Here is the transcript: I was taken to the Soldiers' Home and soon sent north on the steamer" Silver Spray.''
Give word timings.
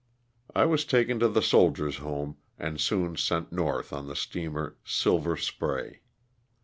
I 0.55 0.65
was 0.65 0.83
taken 0.83 1.19
to 1.19 1.27
the 1.29 1.43
Soldiers' 1.43 1.97
Home 1.97 2.37
and 2.57 2.81
soon 2.81 3.17
sent 3.17 3.51
north 3.51 3.93
on 3.93 4.07
the 4.07 4.15
steamer" 4.15 4.75
Silver 4.83 5.37
Spray.'' 5.37 6.01